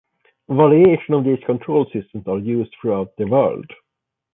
[0.49, 3.69] Variations of these control systems are used throughout the world.